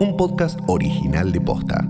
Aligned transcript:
un 0.00 0.16
podcast 0.16 0.58
original 0.66 1.30
de 1.32 1.40
Posta. 1.40 1.88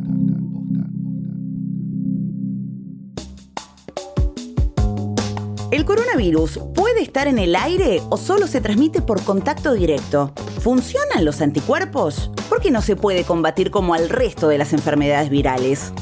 ¿El 5.71 5.85
coronavirus 5.85 6.61
puede 6.75 7.03
estar 7.03 7.27
en 7.27 7.39
el 7.39 7.57
aire 7.57 8.01
o 8.11 8.17
solo 8.17 8.47
se 8.47 8.61
transmite 8.61 9.03
por 9.03 9.23
contacto 9.23 9.73
directo? 9.73 10.33
¿Funcionan 10.61 11.25
los 11.25 11.41
anticuerpos? 11.41 12.31
¿Por 12.49 12.61
qué 12.61 12.71
no 12.71 12.81
se 12.81 12.95
puede 12.95 13.25
combatir 13.25 13.71
como 13.71 13.95
al 13.95 14.09
resto 14.09 14.49
de 14.49 14.59
las 14.59 14.73
enfermedades 14.73 15.31
virales? 15.31 15.93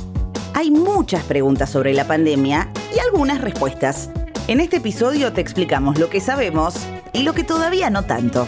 Hay 0.55 0.71
muchas 0.71 1.25
preguntas 1.25 1.71
sobre 1.71 1.95
la 1.95 2.07
pandemia 2.07 2.71
y 2.95 2.98
algunas 2.98 3.41
respuestas. 3.41 4.11
En 4.48 4.61
este 4.61 4.77
episodio 4.79 5.32
te 5.32 5.41
explicamos 5.41 5.98
lo 5.98 6.11
que 6.11 6.21
sabemos 6.21 6.75
y 7.12 7.23
lo 7.23 7.32
que 7.32 7.45
todavía 7.45 7.89
no 7.89 8.05
tanto. 8.05 8.46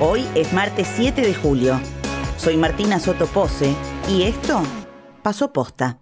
Hoy 0.00 0.26
es 0.34 0.52
martes 0.52 0.88
7 0.96 1.20
de 1.20 1.34
julio. 1.34 1.80
Soy 2.38 2.56
Martina 2.56 3.00
Soto 3.00 3.26
Pose 3.26 3.74
y 4.08 4.22
esto 4.22 4.62
pasó 5.22 5.52
posta. 5.52 5.98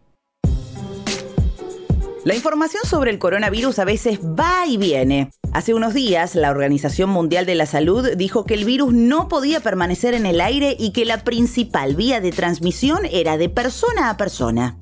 La 2.24 2.34
información 2.34 2.82
sobre 2.84 3.10
el 3.10 3.18
coronavirus 3.18 3.78
a 3.78 3.84
veces 3.84 4.20
va 4.20 4.66
y 4.66 4.76
viene. 4.76 5.30
Hace 5.52 5.72
unos 5.72 5.94
días, 5.94 6.34
la 6.34 6.50
Organización 6.50 7.08
Mundial 7.08 7.46
de 7.46 7.54
la 7.54 7.64
Salud 7.64 8.10
dijo 8.16 8.44
que 8.44 8.54
el 8.54 8.66
virus 8.66 8.92
no 8.92 9.28
podía 9.28 9.60
permanecer 9.60 10.12
en 10.12 10.26
el 10.26 10.40
aire 10.42 10.76
y 10.78 10.90
que 10.90 11.06
la 11.06 11.24
principal 11.24 11.96
vía 11.96 12.20
de 12.20 12.32
transmisión 12.32 13.06
era 13.10 13.38
de 13.38 13.48
persona 13.48 14.10
a 14.10 14.16
persona. 14.18 14.76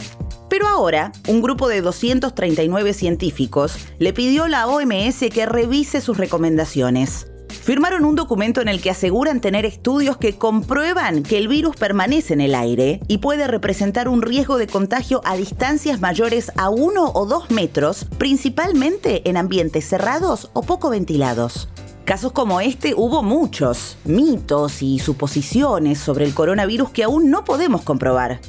Pero 0.51 0.67
ahora, 0.67 1.13
un 1.29 1.41
grupo 1.41 1.69
de 1.69 1.83
239 1.83 2.95
científicos 2.95 3.77
le 3.99 4.13
pidió 4.13 4.45
a 4.45 4.49
la 4.49 4.67
OMS 4.67 5.21
que 5.33 5.47
revise 5.47 6.01
sus 6.01 6.17
recomendaciones 6.17 7.27
firmaron 7.65 8.05
un 8.05 8.15
documento 8.15 8.61
en 8.61 8.69
el 8.69 8.83
que 8.83 8.91
aseguran 8.91 9.41
tener 9.41 9.65
estudios 9.65 10.19
que 10.19 10.37
comprueban 10.37 11.23
que 11.23 11.39
el 11.39 11.49
virus 11.49 11.77
permanece 11.77 12.35
en 12.35 12.43
el 12.43 12.55
aire 12.55 13.01
y 13.09 13.19
puede 13.19 13.47
representar 13.47 14.07
un 14.07 14.21
riesgo 14.21 14.59
de 14.59 14.67
contagio 14.67 15.23
a 15.25 15.35
distancias 15.35 15.99
mayores 15.99 16.53
a 16.59 16.69
1 16.69 17.13
o 17.15 17.27
2 17.27 17.51
metros, 17.51 18.07
principalmente 18.19 19.27
en 19.31 19.39
ambientes 19.39 19.89
cerrados 19.89 20.51
o 20.53 20.61
poco 20.61 20.91
ventilados. 20.91 21.71
Casos 22.05 22.33
como 22.33 22.61
este 22.61 22.93
hubo 22.95 23.23
muchos, 23.23 23.97
mitos 24.05 24.83
y 24.83 24.99
suposiciones 24.99 25.99
sobre 25.99 26.27
el 26.27 26.35
coronavirus 26.35 26.91
que 26.91 27.05
aún 27.05 27.31
no 27.31 27.45
podemos 27.47 27.81
comprobar. 27.81 28.41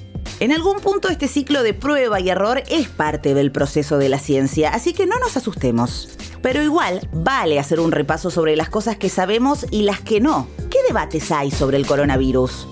En 0.41 0.51
algún 0.51 0.81
punto 0.81 1.07
este 1.07 1.29
ciclo 1.29 1.63
de 1.63 1.73
prueba 1.73 2.19
y 2.19 2.27
error 2.27 2.63
es 2.69 2.89
parte 2.89 3.33
del 3.33 3.53
proceso 3.53 3.97
de 3.97 4.09
la 4.09 4.19
ciencia, 4.19 4.71
así 4.71 4.91
que 4.91 5.05
no 5.05 5.17
nos 5.19 5.37
asustemos. 5.37 6.09
Pero 6.45 6.61
igual, 6.61 7.09
vale 7.11 7.57
hacer 7.57 7.79
un 7.79 7.91
repaso 7.91 8.29
sobre 8.29 8.55
las 8.55 8.69
cosas 8.69 8.97
que 8.97 9.09
sabemos 9.09 9.65
y 9.71 9.81
las 9.81 10.01
que 10.01 10.21
no. 10.21 10.47
¿Qué 10.69 10.77
debates 10.87 11.31
hay 11.31 11.49
sobre 11.49 11.77
el 11.77 11.87
coronavirus? 11.87 12.67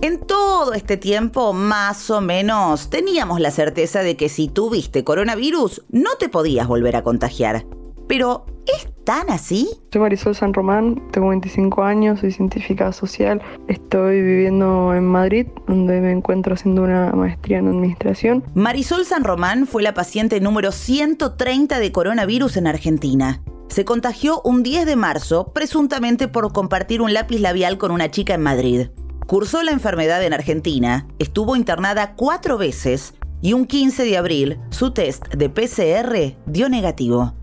En 0.00 0.18
todo 0.26 0.72
este 0.72 0.96
tiempo, 0.96 1.52
más 1.52 2.10
o 2.10 2.20
menos, 2.20 2.90
teníamos 2.90 3.38
la 3.38 3.52
certeza 3.52 4.00
de 4.00 4.16
que 4.16 4.28
si 4.28 4.48
tuviste 4.48 5.04
coronavirus, 5.04 5.84
no 5.90 6.16
te 6.18 6.28
podías 6.28 6.66
volver 6.66 6.96
a 6.96 7.04
contagiar. 7.04 7.64
Pero, 8.08 8.44
¿es 8.66 8.88
tan 9.04 9.30
así? 9.30 9.68
Soy 9.92 10.00
Marisol 10.00 10.34
San 10.34 10.52
Román, 10.52 11.02
tengo 11.12 11.28
25 11.28 11.82
años, 11.82 12.20
soy 12.20 12.32
científica 12.32 12.92
social, 12.92 13.40
estoy 13.68 14.20
viviendo 14.20 14.94
en 14.94 15.04
Madrid, 15.04 15.46
donde 15.66 16.00
me 16.00 16.12
encuentro 16.12 16.54
haciendo 16.54 16.82
una 16.82 17.12
maestría 17.12 17.58
en 17.58 17.68
administración. 17.68 18.44
Marisol 18.54 19.04
San 19.04 19.24
Román 19.24 19.66
fue 19.66 19.82
la 19.82 19.94
paciente 19.94 20.40
número 20.40 20.72
130 20.72 21.78
de 21.78 21.92
coronavirus 21.92 22.56
en 22.56 22.66
Argentina. 22.66 23.42
Se 23.68 23.84
contagió 23.84 24.40
un 24.42 24.62
10 24.62 24.86
de 24.86 24.96
marzo, 24.96 25.52
presuntamente 25.52 26.28
por 26.28 26.52
compartir 26.52 27.02
un 27.02 27.12
lápiz 27.12 27.40
labial 27.40 27.78
con 27.78 27.90
una 27.90 28.10
chica 28.10 28.34
en 28.34 28.42
Madrid. 28.42 28.88
Cursó 29.26 29.62
la 29.62 29.72
enfermedad 29.72 30.22
en 30.24 30.32
Argentina, 30.32 31.08
estuvo 31.18 31.56
internada 31.56 32.14
cuatro 32.14 32.58
veces 32.58 33.14
y 33.42 33.52
un 33.52 33.66
15 33.66 34.04
de 34.04 34.16
abril 34.16 34.58
su 34.70 34.92
test 34.92 35.26
de 35.34 35.50
PCR 35.50 36.36
dio 36.46 36.68
negativo. 36.68 37.34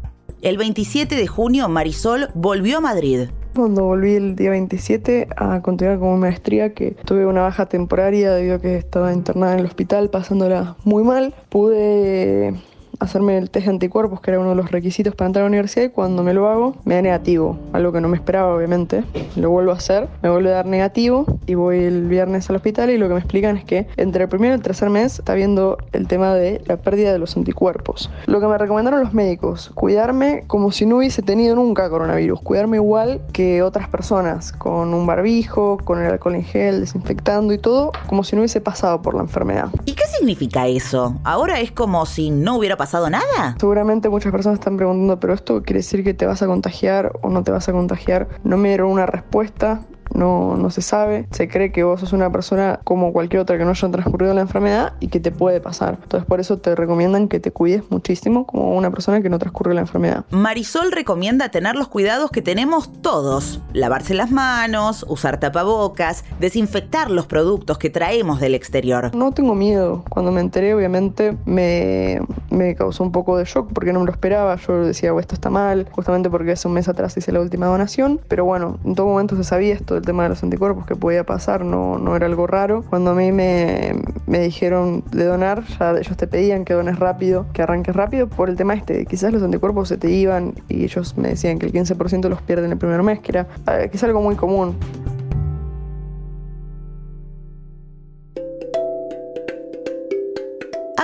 El 0.44 0.58
27 0.58 1.16
de 1.16 1.26
junio, 1.26 1.70
Marisol 1.70 2.28
volvió 2.34 2.80
a 2.80 2.82
Madrid. 2.82 3.30
Cuando 3.56 3.86
volví 3.86 4.16
el 4.16 4.36
día 4.36 4.50
27 4.50 5.30
a 5.38 5.62
continuar 5.62 6.00
con 6.00 6.16
mi 6.16 6.20
maestría, 6.20 6.74
que 6.74 6.98
tuve 7.06 7.26
una 7.26 7.44
baja 7.44 7.68
temporaria 7.68 8.34
debido 8.34 8.56
a 8.56 8.60
que 8.60 8.76
estaba 8.76 9.14
internada 9.14 9.54
en 9.54 9.60
el 9.60 9.66
hospital 9.66 10.10
pasándola 10.10 10.76
muy 10.84 11.06
mal, 11.06 11.34
pude 11.48 12.56
hacerme 13.04 13.38
el 13.38 13.50
test 13.50 13.66
de 13.66 13.72
anticuerpos, 13.72 14.22
que 14.22 14.32
era 14.32 14.40
uno 14.40 14.50
de 14.50 14.56
los 14.56 14.72
requisitos 14.72 15.16
para 15.16 15.28
entrar 15.28 15.44
a 15.44 15.46
la 15.46 15.50
universidad, 15.50 15.86
y 15.86 15.90
cuando 15.90 16.24
me 16.24 16.34
lo 16.34 16.48
hago, 16.48 16.76
me 16.86 16.96
da 16.96 17.02
negativo, 17.02 17.58
algo 17.74 17.92
que 17.92 18.02
no 18.02 18.08
me 18.08 18.18
esperaba, 18.18 18.56
obviamente. 18.56 19.04
Lo 19.36 19.50
vuelvo 19.50 19.72
a 19.72 19.76
hacer, 19.76 20.08
me 20.22 20.30
vuelve 20.30 20.50
a 20.52 20.56
dar 20.56 20.66
negativo, 20.66 21.26
y 21.46 21.56
voy 21.56 21.80
el 21.80 22.08
viernes 22.08 22.50
al 22.50 22.56
hospital, 22.56 22.90
y 22.90 22.98
lo 22.98 23.08
que 23.08 23.14
me 23.14 23.20
explican 23.20 23.58
es 23.58 23.66
que 23.66 23.88
entre 23.98 24.24
el 24.24 24.30
primero 24.30 24.54
y 24.54 24.58
el 24.58 24.62
tercer 24.62 24.90
mes 24.90 25.20
está 25.20 25.34
viendo 25.34 25.78
el 25.92 26.08
tema 26.08 26.34
de 26.34 26.62
la 26.66 26.78
pérdida 26.78 27.12
de 27.12 27.20
los 27.20 27.36
anticuerpos. 27.38 28.10
Lo 28.26 28.40
que 28.40 28.48
me 28.48 28.58
recomendaron 28.58 29.02
los 29.02 29.14
médicos, 29.14 29.72
cuidarme 29.74 30.44
como 30.48 30.72
si 30.72 30.86
no 30.86 30.98
hubiese 30.98 31.22
tenido 31.22 31.56
nunca 31.56 31.90
coronavirus, 31.90 32.42
cuidarme 32.42 32.78
igual 32.78 33.22
que 33.32 33.62
otras 33.62 33.88
personas, 33.90 34.52
con 34.52 34.94
un 34.94 35.06
barbijo, 35.06 35.78
con 35.84 36.02
el 36.02 36.12
alcohol 36.12 36.36
en 36.36 36.44
gel, 36.44 36.82
desinfectando 36.82 37.54
y 37.54 37.58
todo, 37.58 37.92
como 38.08 38.24
si 38.24 38.36
no 38.36 38.42
hubiese 38.42 38.62
pasado 38.62 39.02
por 39.02 39.16
la 39.16 39.22
enfermedad. 39.22 39.70
¿Y 39.86 39.94
qué 39.94 40.04
significa 40.06 40.68
eso? 40.68 41.16
Ahora 41.24 41.60
es 41.60 41.72
como 41.72 42.06
si 42.06 42.30
no 42.30 42.58
hubiera 42.58 42.78
pasado 42.78 42.93
nada? 43.10 43.56
Seguramente 43.60 44.10
muchas 44.10 44.32
personas 44.32 44.60
están 44.60 44.78
preguntando, 44.78 45.20
pero 45.20 45.34
esto 45.34 45.64
quiere 45.64 45.80
decir 45.80 46.04
que 46.04 46.14
te 46.14 46.26
vas 46.26 46.42
a 46.42 46.48
contagiar 46.48 47.12
o 47.22 47.30
no 47.30 47.44
te 47.44 47.52
vas 47.52 47.68
a 47.70 47.72
contagiar. 47.72 48.28
No 48.44 48.58
me 48.58 48.70
dieron 48.70 48.92
una 48.92 49.06
respuesta 49.06 49.82
no, 50.14 50.58
no 50.58 50.70
se 50.70 50.82
sabe. 50.82 51.28
Se 51.32 51.48
cree 51.48 51.72
que 51.72 51.84
vos 51.84 52.00
sos 52.00 52.14
una 52.14 52.32
persona 52.32 52.80
como 52.84 53.14
cualquier 53.14 53.42
otra 53.42 53.58
que 53.58 53.66
no 53.66 53.72
haya 53.72 53.92
transcurrido 53.92 54.34
la 54.34 54.42
enfermedad 54.42 54.94
y 55.00 55.08
que 55.08 55.20
te 55.20 55.32
puede 55.32 55.62
pasar. 55.62 56.00
Entonces 56.02 56.28
por 56.28 56.40
eso 56.40 56.58
te 56.58 56.76
recomiendan 56.76 57.28
que 57.28 57.40
te 57.40 57.52
cuides 57.52 57.84
muchísimo 57.90 58.46
como 58.46 58.76
una 58.76 58.92
persona 58.92 59.22
que 59.22 59.30
no 59.30 59.40
transcurrió 59.40 59.74
la 59.74 59.82
enfermedad. 59.82 60.26
Marisol 60.32 60.92
recomienda 60.92 61.50
tener 61.50 61.76
los 61.76 61.88
cuidados 61.88 62.32
que 62.32 62.42
tenemos 62.42 62.92
todos. 63.02 63.62
Lavarse 63.74 64.14
las 64.14 64.32
manos, 64.32 65.06
usar 65.08 65.40
tapabocas, 65.40 66.24
desinfectar 66.40 67.10
los 67.12 67.26
productos 67.26 67.78
que 67.78 67.90
traemos 67.90 68.40
del 68.40 68.56
exterior. 68.56 69.16
No 69.16 69.32
tengo 69.32 69.56
miedo. 69.56 70.04
Cuando 70.10 70.32
me 70.32 70.42
enteré 70.42 70.74
obviamente 70.74 71.38
me, 71.46 72.22
me 72.54 72.76
causó 72.76 73.04
un 73.04 73.12
poco 73.12 73.38
de 73.38 73.46
shock 73.46 73.72
porque 73.74 73.92
no 73.92 74.00
me 74.00 74.06
lo 74.06 74.12
esperaba. 74.12 74.56
Yo 74.56 74.86
decía, 74.86 75.12
esto 75.20 75.36
está 75.36 75.50
mal, 75.50 75.88
justamente 75.92 76.30
porque 76.30 76.52
hace 76.52 76.68
un 76.68 76.76
mes 76.76 76.88
atrás 76.88 77.18
hice 77.18 77.32
la 77.32 77.42
última 77.42 77.66
donación. 77.66 78.20
Pero 78.28 78.46
bueno, 78.46 78.80
en 78.86 78.96
todo 78.96 79.08
momento 79.08 79.36
se 79.36 79.44
sabía 79.44 79.74
esto 79.74 79.98
el 79.98 80.04
tema 80.04 80.24
de 80.24 80.30
los 80.30 80.44
anticuerpos 80.44 80.86
que 80.86 80.96
podía 80.96 81.24
pasar, 81.26 81.66
no, 81.66 81.98
no 81.98 82.16
era 82.16 82.26
algo 82.26 82.48
raro. 82.48 82.84
Cuando 82.90 83.12
a 83.12 83.16
mí 83.16 83.32
me, 83.32 83.96
me 84.28 84.40
dijeron 84.40 85.04
de 85.12 85.26
donar, 85.26 85.64
ya 85.80 85.92
ellos 85.92 86.16
te 86.18 86.28
pedían 86.28 86.66
que 86.66 86.74
dones 86.74 87.00
rápido, 87.00 87.46
que 87.54 87.62
arranques 87.62 87.96
rápido 87.96 88.28
por 88.28 88.50
el 88.50 88.56
tema 88.56 88.74
este. 88.74 89.06
Quizás 89.06 89.34
los 89.34 89.44
anticuerpos 89.44 89.90
se 89.90 89.98
te 89.98 90.10
iban 90.10 90.54
y 90.70 90.84
ellos 90.84 91.18
me 91.18 91.30
decían 91.30 91.60
que 91.60 91.66
el 91.66 91.74
15% 91.74 92.30
los 92.30 92.42
pierden 92.42 92.72
el 92.72 92.78
primer 92.78 93.04
mes, 93.04 93.20
que, 93.20 93.32
era, 93.32 93.48
eh, 93.68 93.90
que 93.90 93.98
es 93.98 94.04
algo 94.04 94.22
muy 94.22 94.36
común. 94.36 94.76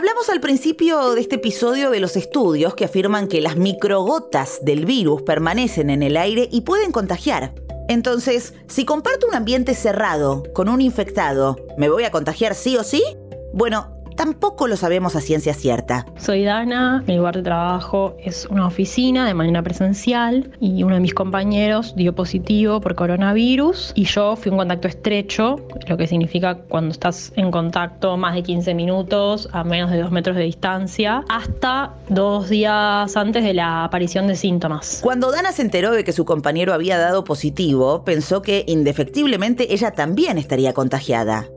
Hablamos 0.10 0.30
al 0.32 0.42
principio 0.42 1.14
de 1.14 1.22
este 1.22 1.36
episodio 1.36 1.92
de 1.92 2.00
los 2.00 2.16
estudios 2.16 2.74
que 2.74 2.86
afirman 2.86 3.28
que 3.28 3.42
las 3.42 3.58
microgotas 3.58 4.58
del 4.66 4.88
virus 4.88 5.22
permanecen 5.22 5.92
en 5.92 6.02
el 6.02 6.18
aire 6.18 6.50
y 6.52 6.62
pueden 6.62 6.92
contagiar. 6.92 7.54
Entonces, 7.88 8.56
si 8.68 8.86
comparto 8.86 9.28
un 9.28 9.36
ambiente 9.36 9.76
cerrado 9.76 10.42
con 10.52 10.68
un 10.68 10.82
infectado, 10.82 11.58
¿me 11.78 11.90
voy 11.90 12.06
a 12.06 12.12
contagiar 12.12 12.56
sí 12.56 12.76
o 12.76 12.84
sí? 12.84 13.04
Bueno, 13.54 13.99
tampoco 14.20 14.68
lo 14.68 14.76
sabemos 14.76 15.16
a 15.16 15.22
ciencia 15.22 15.54
cierta. 15.54 16.06
Soy 16.18 16.44
Dana, 16.44 17.06
mi 17.08 17.16
lugar 17.16 17.38
de 17.38 17.42
trabajo 17.42 18.18
es 18.22 18.46
una 18.48 18.68
oficina 18.68 19.26
de 19.26 19.34
manera 19.34 19.64
presencial 19.64 20.52
y 20.60 20.84
uno 20.84 20.96
de 20.96 21.00
mis 21.00 21.14
compañeros 21.14 21.96
dio 21.96 22.14
positivo 22.14 22.82
por 22.82 22.96
coronavirus 22.96 23.94
y 23.96 24.04
yo 24.04 24.36
fui 24.36 24.52
un 24.52 24.58
contacto 24.58 24.90
estrecho, 24.90 25.66
lo 25.88 25.96
que 25.96 26.06
significa 26.06 26.56
cuando 26.56 26.92
estás 26.92 27.32
en 27.38 27.50
contacto 27.50 28.18
más 28.18 28.36
de 28.36 28.44
15 28.44 28.74
minutos 28.74 29.48
a 29.54 29.64
menos 29.64 29.90
de 29.90 30.02
2 30.02 30.12
metros 30.12 30.36
de 30.36 30.44
distancia, 30.44 31.24
hasta 31.30 31.94
dos 32.10 32.50
días 32.50 33.16
antes 33.16 33.42
de 33.46 33.54
la 33.54 33.86
aparición 33.86 34.28
de 34.28 34.36
síntomas. 34.36 35.00
Cuando 35.02 35.32
Dana 35.32 35.54
se 35.54 35.62
enteró 35.62 35.94
de 35.94 36.04
que 36.04 36.12
su 36.12 36.26
compañero 36.26 36.74
había 36.74 36.98
dado 36.98 37.24
positivo, 37.24 38.04
pensó 38.04 38.42
que 38.42 38.66
indefectiblemente 38.68 39.74
ella 39.74 39.92
también 39.92 40.38
estaría 40.38 40.74
contagiada. 40.74 41.48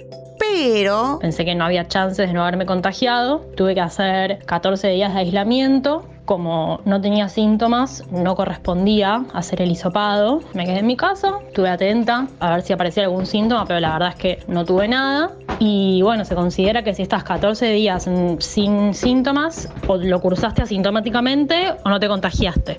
Pero... 0.53 1.19
Pensé 1.21 1.45
que 1.45 1.55
no 1.55 1.65
había 1.65 1.89
chances 1.89 2.29
de 2.29 2.33
no 2.33 2.43
haberme 2.43 2.67
contagiado. 2.67 3.41
Tuve 3.57 3.75
que 3.75 3.81
hacer 3.81 4.45
14 4.45 4.89
días 4.89 5.15
de 5.15 5.21
aislamiento. 5.21 6.07
Como 6.25 6.81
no 6.85 7.01
tenía 7.01 7.29
síntomas, 7.29 8.05
no 8.11 8.37
correspondía 8.37 9.25
hacer 9.35 9.61
el 9.61 9.73
hisopado. 9.73 10.41
Me 10.55 10.65
quedé 10.65 10.79
en 10.79 10.87
mi 10.87 10.97
casa, 10.97 11.33
estuve 11.49 11.69
atenta 11.69 12.29
a 12.39 12.51
ver 12.53 12.63
si 12.63 12.73
aparecía 12.73 13.05
algún 13.05 13.27
síntoma, 13.27 13.67
pero 13.67 13.81
la 13.81 13.93
verdad 13.93 14.11
es 14.11 14.15
que 14.15 14.45
no 14.47 14.65
tuve 14.65 14.87
nada. 14.87 15.33
Y 15.59 16.01
bueno, 16.03 16.25
se 16.25 16.35
considera 16.37 16.83
que 16.85 16.95
si 16.95 17.03
estás 17.03 17.25
14 17.25 17.73
días 17.73 18.09
sin 18.39 18.95
síntomas, 18.95 19.69
o 19.89 19.97
lo 19.97 20.21
cursaste 20.21 20.63
asintomáticamente 20.63 21.75
o 21.85 21.89
no 21.89 21.99
te 21.99 22.07
contagiaste. 22.07 22.77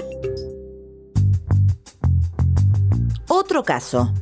Otro 3.28 3.64
caso. 3.64 4.14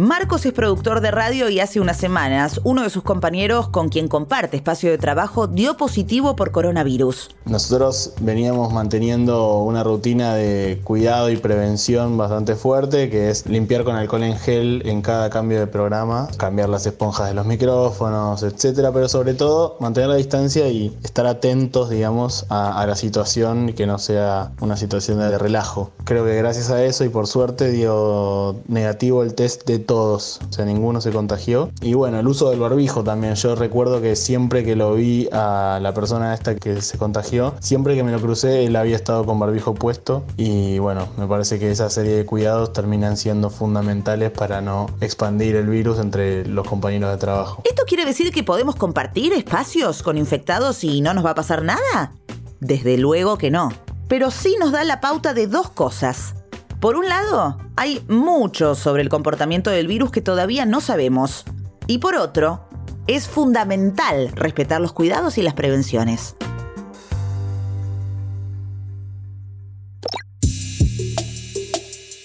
Marcos 0.00 0.46
es 0.46 0.54
productor 0.54 1.02
de 1.02 1.10
radio 1.10 1.50
y 1.50 1.60
hace 1.60 1.78
unas 1.78 1.98
semanas 1.98 2.58
uno 2.64 2.84
de 2.84 2.88
sus 2.88 3.02
compañeros 3.02 3.68
con 3.68 3.90
quien 3.90 4.08
comparte 4.08 4.56
espacio 4.56 4.90
de 4.90 4.96
trabajo 4.96 5.46
dio 5.46 5.76
positivo 5.76 6.36
por 6.36 6.52
coronavirus. 6.52 7.36
Nosotros 7.44 8.14
veníamos 8.18 8.72
manteniendo 8.72 9.58
una 9.58 9.84
rutina 9.84 10.34
de 10.34 10.80
cuidado 10.84 11.28
y 11.28 11.36
prevención 11.36 12.16
bastante 12.16 12.54
fuerte, 12.54 13.10
que 13.10 13.28
es 13.28 13.44
limpiar 13.44 13.84
con 13.84 13.94
alcohol 13.94 14.22
en 14.22 14.38
gel 14.38 14.82
en 14.86 15.02
cada 15.02 15.28
cambio 15.28 15.60
de 15.60 15.66
programa, 15.66 16.28
cambiar 16.38 16.70
las 16.70 16.86
esponjas 16.86 17.28
de 17.28 17.34
los 17.34 17.44
micrófonos, 17.44 18.42
etcétera, 18.42 18.92
pero 18.92 19.06
sobre 19.06 19.34
todo 19.34 19.76
mantener 19.80 20.08
la 20.08 20.16
distancia 20.16 20.66
y 20.68 20.96
estar 21.04 21.26
atentos, 21.26 21.90
digamos, 21.90 22.46
a, 22.48 22.86
la 22.86 22.96
situación 22.96 23.68
y 23.68 23.72
que 23.74 23.86
no 23.86 23.98
sea 23.98 24.52
una 24.62 24.78
situación 24.78 25.18
de 25.18 25.36
relajo. 25.36 25.90
Creo 26.04 26.24
que 26.24 26.36
gracias 26.36 26.70
a 26.70 26.82
eso 26.82 27.04
y 27.04 27.10
por 27.10 27.26
suerte 27.26 27.70
dio 27.70 28.56
negativo 28.66 29.22
el 29.22 29.34
test 29.34 29.66
de 29.66 29.89
todos, 29.90 30.38
o 30.48 30.52
sea, 30.52 30.64
ninguno 30.64 31.00
se 31.00 31.10
contagió. 31.10 31.72
Y 31.82 31.94
bueno, 31.94 32.20
el 32.20 32.28
uso 32.28 32.50
del 32.50 32.60
barbijo 32.60 33.02
también. 33.02 33.34
Yo 33.34 33.56
recuerdo 33.56 34.00
que 34.00 34.14
siempre 34.14 34.62
que 34.62 34.76
lo 34.76 34.94
vi 34.94 35.28
a 35.32 35.80
la 35.82 35.92
persona 35.92 36.32
esta 36.32 36.54
que 36.54 36.80
se 36.80 36.96
contagió, 36.96 37.56
siempre 37.58 37.96
que 37.96 38.04
me 38.04 38.12
lo 38.12 38.20
crucé, 38.20 38.66
él 38.66 38.76
había 38.76 38.94
estado 38.94 39.26
con 39.26 39.40
barbijo 39.40 39.74
puesto. 39.74 40.22
Y 40.36 40.78
bueno, 40.78 41.08
me 41.16 41.26
parece 41.26 41.58
que 41.58 41.72
esa 41.72 41.90
serie 41.90 42.14
de 42.14 42.24
cuidados 42.24 42.72
terminan 42.72 43.16
siendo 43.16 43.50
fundamentales 43.50 44.30
para 44.30 44.60
no 44.60 44.86
expandir 45.00 45.56
el 45.56 45.66
virus 45.66 45.98
entre 45.98 46.46
los 46.46 46.68
compañeros 46.68 47.10
de 47.10 47.16
trabajo. 47.16 47.60
¿Esto 47.64 47.82
quiere 47.84 48.04
decir 48.04 48.30
que 48.30 48.44
podemos 48.44 48.76
compartir 48.76 49.32
espacios 49.32 50.04
con 50.04 50.18
infectados 50.18 50.84
y 50.84 51.00
no 51.00 51.14
nos 51.14 51.26
va 51.26 51.30
a 51.30 51.34
pasar 51.34 51.64
nada? 51.64 52.12
Desde 52.60 52.96
luego 52.96 53.38
que 53.38 53.50
no. 53.50 53.72
Pero 54.06 54.30
sí 54.30 54.54
nos 54.60 54.70
da 54.70 54.84
la 54.84 55.00
pauta 55.00 55.34
de 55.34 55.48
dos 55.48 55.68
cosas. 55.68 56.36
Por 56.80 56.96
un 56.96 57.10
lado, 57.10 57.58
hay 57.76 58.02
mucho 58.08 58.74
sobre 58.74 59.02
el 59.02 59.10
comportamiento 59.10 59.68
del 59.68 59.86
virus 59.86 60.10
que 60.10 60.22
todavía 60.22 60.64
no 60.64 60.80
sabemos. 60.80 61.44
Y 61.86 61.98
por 61.98 62.14
otro, 62.14 62.66
es 63.06 63.28
fundamental 63.28 64.32
respetar 64.32 64.80
los 64.80 64.94
cuidados 64.94 65.36
y 65.36 65.42
las 65.42 65.52
prevenciones. 65.52 66.36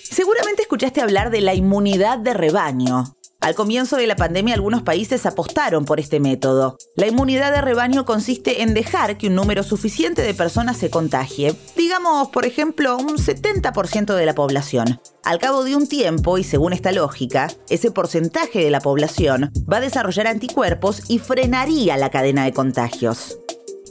Seguramente 0.10 0.62
escuchaste 0.62 1.02
hablar 1.02 1.32
de 1.32 1.42
la 1.42 1.54
inmunidad 1.54 2.20
de 2.20 2.34
rebaño. 2.34 3.14
Al 3.46 3.54
comienzo 3.54 3.98
de 3.98 4.08
la 4.08 4.16
pandemia 4.16 4.56
algunos 4.56 4.82
países 4.82 5.28
apostaron 5.28 5.86
por 5.86 6.00
este 6.00 6.20
método. 6.20 6.80
La 6.96 7.06
inmunidad 7.06 7.52
de 7.52 7.62
rebaño 7.62 8.04
consiste 8.04 8.64
en 8.64 8.74
dejar 8.74 9.20
que 9.20 9.28
un 9.28 9.36
número 9.36 9.62
suficiente 9.62 10.24
de 10.24 10.34
personas 10.34 10.78
se 10.78 10.90
contagie, 10.90 11.54
digamos 11.78 12.30
por 12.30 12.48
ejemplo 12.48 12.98
un 12.98 13.20
70% 13.20 14.16
de 14.16 14.26
la 14.26 14.34
población. 14.34 15.00
Al 15.24 15.38
cabo 15.38 15.64
de 15.64 15.76
un 15.76 15.88
tiempo, 15.88 16.40
y 16.40 16.44
según 16.44 16.74
esta 16.74 16.92
lógica, 16.92 17.52
ese 17.70 17.92
porcentaje 17.92 18.64
de 18.64 18.72
la 18.72 18.80
población 18.80 19.52
va 19.72 19.78
a 19.78 19.82
desarrollar 19.82 20.26
anticuerpos 20.26 21.04
y 21.08 21.20
frenaría 21.20 21.98
la 21.98 22.10
cadena 22.10 22.46
de 22.46 22.54
contagios. 22.54 23.38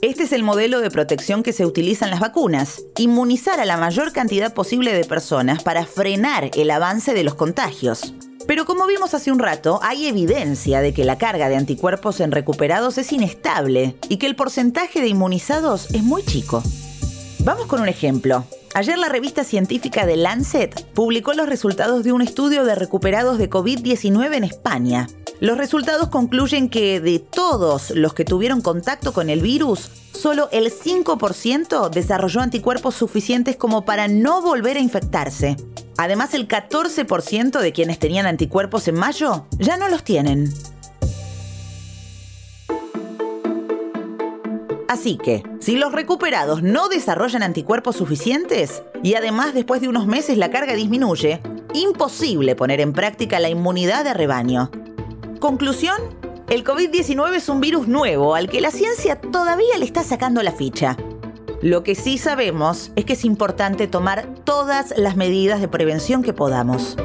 Este 0.01 0.23
es 0.23 0.33
el 0.33 0.43
modelo 0.43 0.81
de 0.81 0.91
protección 0.91 1.43
que 1.43 1.53
se 1.53 1.65
utiliza 1.65 2.03
en 2.03 2.11
las 2.11 2.19
vacunas, 2.19 2.83
inmunizar 2.97 3.61
a 3.61 3.65
la 3.65 3.77
mayor 3.77 4.11
cantidad 4.11 4.53
posible 4.53 4.91
de 4.91 5.05
personas 5.05 5.63
para 5.63 5.85
frenar 5.85 6.51
el 6.55 6.71
avance 6.71 7.13
de 7.13 7.23
los 7.23 7.35
contagios. 7.35 8.13
Pero 8.47 8.65
como 8.65 8.85
vimos 8.85 9.13
hace 9.13 9.31
un 9.31 9.39
rato, 9.39 9.79
hay 9.81 10.07
evidencia 10.07 10.81
de 10.81 10.93
que 10.93 11.03
la 11.03 11.17
carga 11.17 11.49
de 11.49 11.55
anticuerpos 11.55 12.19
en 12.19 12.31
recuperados 12.31 12.97
es 12.97 13.11
inestable 13.11 13.95
y 14.07 14.17
que 14.17 14.27
el 14.27 14.35
porcentaje 14.35 15.01
de 15.01 15.07
inmunizados 15.07 15.87
es 15.93 16.03
muy 16.03 16.23
chico. 16.23 16.61
Vamos 17.39 17.65
con 17.65 17.81
un 17.81 17.89
ejemplo. 17.89 18.45
Ayer 18.75 18.97
la 18.97 19.09
revista 19.09 19.43
científica 19.43 20.05
The 20.05 20.17
Lancet 20.17 20.85
publicó 20.93 21.33
los 21.33 21.47
resultados 21.47 22.03
de 22.03 22.11
un 22.11 22.21
estudio 22.21 22.65
de 22.65 22.75
recuperados 22.75 23.37
de 23.37 23.49
COVID-19 23.49 24.35
en 24.35 24.43
España. 24.43 25.07
Los 25.41 25.57
resultados 25.57 26.07
concluyen 26.07 26.69
que 26.69 27.01
de 27.01 27.19
todos 27.19 27.91
los 27.91 28.13
que 28.13 28.23
tuvieron 28.23 28.61
contacto 28.61 29.11
con 29.11 29.29
el 29.29 29.41
virus, 29.41 29.91
solo 30.13 30.47
el 30.51 30.71
5% 30.71 31.89
desarrolló 31.89 32.39
anticuerpos 32.39 32.95
suficientes 32.95 33.57
como 33.57 33.83
para 33.83 34.07
no 34.07 34.41
volver 34.41 34.77
a 34.77 34.79
infectarse. 34.79 35.57
Además, 35.97 36.33
el 36.33 36.47
14% 36.47 37.59
de 37.59 37.73
quienes 37.73 37.99
tenían 37.99 38.25
anticuerpos 38.25 38.87
en 38.87 38.95
mayo 38.95 39.45
ya 39.59 39.75
no 39.75 39.89
los 39.89 40.03
tienen. 40.03 40.53
Así 44.87 45.17
que, 45.17 45.43
si 45.59 45.75
los 45.75 45.91
recuperados 45.91 46.63
no 46.63 46.87
desarrollan 46.87 47.43
anticuerpos 47.43 47.97
suficientes 47.97 48.83
y 49.03 49.15
además 49.15 49.53
después 49.53 49.81
de 49.81 49.89
unos 49.89 50.07
meses 50.07 50.37
la 50.37 50.51
carga 50.51 50.73
disminuye, 50.73 51.41
imposible 51.73 52.55
poner 52.55 52.79
en 52.79 52.93
práctica 52.93 53.41
la 53.41 53.49
inmunidad 53.49 54.05
de 54.05 54.13
rebaño. 54.13 54.71
Conclusión, 55.45 55.95
el 56.49 56.63
COVID-19 56.63 57.35
es 57.35 57.49
un 57.49 57.61
virus 57.61 57.87
nuevo 57.87 58.33
al 58.33 58.49
que 58.49 58.61
la 58.61 58.71
ciencia 58.71 59.21
todavía 59.21 59.77
le 59.77 59.85
está 59.85 60.01
sacando 60.01 60.41
la 60.41 60.51
ficha. 60.51 60.97
Lo 61.61 61.83
que 61.83 61.93
sí 61.93 62.17
sabemos 62.17 62.91
es 62.95 63.05
que 63.05 63.13
es 63.13 63.23
importante 63.23 63.85
tomar 63.85 64.25
todas 64.43 64.97
las 64.97 65.15
medidas 65.15 65.61
de 65.61 65.67
prevención 65.67 66.23
que 66.23 66.33
podamos. 66.33 66.97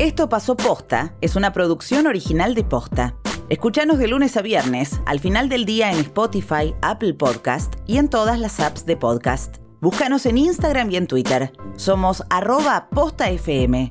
Esto 0.00 0.28
pasó 0.28 0.56
posta, 0.56 1.14
es 1.20 1.36
una 1.36 1.52
producción 1.52 2.08
original 2.08 2.56
de 2.56 2.64
posta. 2.64 3.14
Escúchanos 3.48 3.98
de 3.98 4.08
lunes 4.08 4.36
a 4.36 4.42
viernes, 4.42 5.00
al 5.06 5.20
final 5.20 5.48
del 5.48 5.64
día 5.64 5.92
en 5.92 6.00
Spotify, 6.00 6.74
Apple 6.82 7.14
Podcast 7.14 7.76
y 7.86 7.98
en 7.98 8.08
todas 8.08 8.40
las 8.40 8.58
apps 8.58 8.84
de 8.84 8.96
podcast. 8.96 9.58
Búscanos 9.80 10.26
en 10.26 10.38
Instagram 10.38 10.90
y 10.90 10.96
en 10.96 11.06
Twitter. 11.06 11.52
Somos 11.76 12.24
arroba 12.30 12.88
postafm. 12.90 13.90